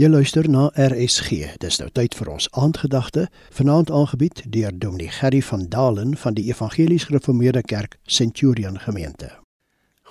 [0.00, 1.58] Jy luister na RSG.
[1.60, 6.46] Dis nou tyd vir ons aandgedagte, vanaand aangebied deur Dominee Gerry van Dalen van die
[6.48, 9.28] Evangelies Gereformeerde Kerk Centurion Gemeente.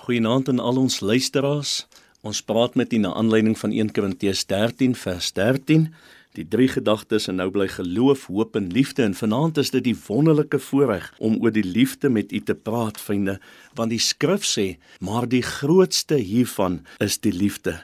[0.04, 1.88] Goeienaand aan al ons luisteraars.
[2.22, 5.90] Ons praat met u na aanleiding van 1 Korintiërs 13 vers 13.
[6.38, 9.98] Die drie gedagtes en nou bly geloof, hoop en liefde en vanaand is dit die
[10.06, 13.40] wonderlike voorreg om oor die liefde met u te praat, vriende,
[13.74, 17.80] want die skrif sê, maar die grootste hiervan is die liefde.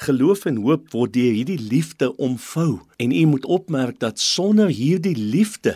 [0.00, 5.16] Geloof en hoop word deur hierdie liefde omvou en u moet opmerk dat sonder hierdie
[5.16, 5.74] liefde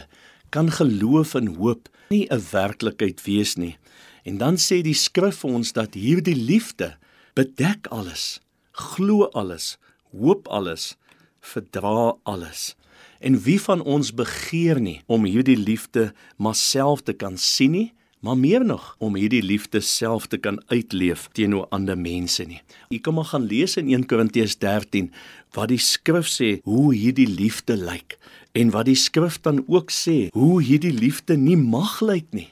[0.48, 3.76] kan geloof en hoop nie 'n werklikheid wees nie.
[4.24, 6.96] En dan sê die skrif vir ons dat hierdie liefde
[7.34, 8.40] bedek alles,
[8.72, 9.76] glo alles,
[10.10, 10.96] hoop alles,
[11.40, 12.76] verdra alles.
[13.20, 17.92] En wie van ons begeer nie om hierdie liefde maar self te kan sien nie?
[18.24, 22.62] Maar meer nog om hierdie liefde self te kan uitleef teenoor ander mense nie.
[22.88, 25.10] Jy kan maar gaan lees in 1 Korintiërs 13
[25.56, 28.16] wat die skrif sê hoe hierdie liefde lyk
[28.56, 32.48] en wat die skrif dan ook sê hoe hierdie liefde nie mag lyk nie.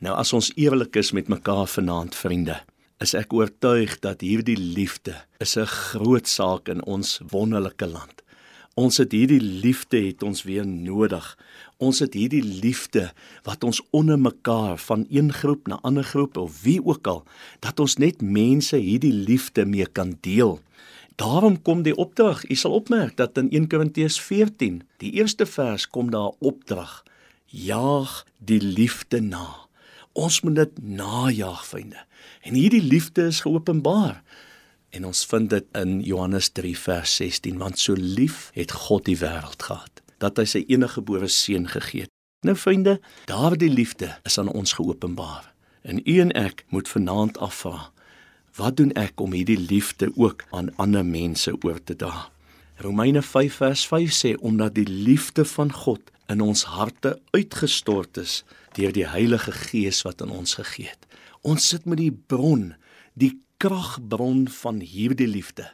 [0.00, 2.56] Nou as ons eerlik is met mekaar vanaand vriende,
[3.04, 8.22] is ek oortuig dat hierdie liefde is 'n groot saak in ons wonderlike land.
[8.80, 11.24] Ons het hierdie liefde het ons weer nodig.
[11.84, 13.10] Ons het hierdie liefde
[13.44, 17.20] wat ons onder mekaar van een groep na ander groep of wie ook al
[17.66, 20.60] dat ons net mense hierdie liefde mee kan deel.
[21.20, 22.46] Daarom kom die opdrag.
[22.48, 27.04] U sal opmerk dat in 1 Korintiërs 14, die eerste vers kom daar 'n opdrag.
[27.52, 29.68] Jaag die liefde na.
[30.12, 32.00] Ons moet dit najag, vriende.
[32.40, 34.22] En hierdie liefde is geopenbaar.
[34.90, 39.18] En ons vind dit in Johannes 3 vers 16 want so lief het God die
[39.18, 42.12] wêreld gehad dat hy sy enige gebore seun gegee het.
[42.44, 45.52] Nou vriende, daardie liefde is aan ons geopenbaar.
[45.82, 47.88] En u en ek moet vanaand afvra,
[48.56, 52.28] wat doen ek om hierdie liefde ook aan ander mense oor te dra?
[52.80, 58.40] Romeine 5 vers 5 sê omdat die liefde van God in ons harte uitgestort is
[58.76, 61.06] deur die Heilige Gees wat aan ons gegee het.
[61.40, 62.74] Ons sit met die bron,
[63.14, 65.66] die kragbron van hierdie liefde.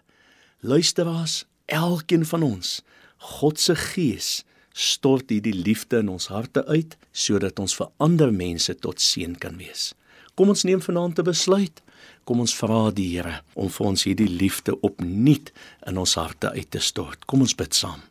[0.60, 2.80] Luisteraars, elkeen van ons,
[3.16, 4.30] God se Gees
[4.76, 9.54] stort hierdie liefde in ons harte uit sodat ons vir ander mense tot seën kan
[9.60, 9.92] wees.
[10.36, 11.82] Kom ons neem vanaand 'n besluit.
[12.24, 15.52] Kom ons vra die Here om vir ons hierdie liefde opnuut
[15.86, 17.24] in ons harte uit te stort.
[17.26, 18.02] Kom ons bid saam.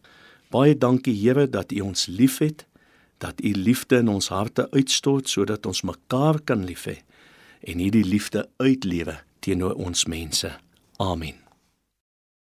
[0.50, 2.66] Baie dankie Here dat U ons liefhet,
[3.20, 7.04] dat U liefde in ons harte uitstort sodat ons mekaar kan lief hê
[7.62, 10.52] en hierdie liefde uitlewe teenoor ons mense.
[10.98, 11.36] Amen.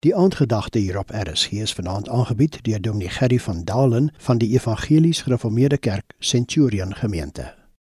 [0.00, 4.52] Die aandgedagte hier op RSG is vanaand aangebied deur Dominee Gerry van Dalen van die
[4.52, 7.59] Evangelies Gereformeerde Kerk Centurion Gemeente.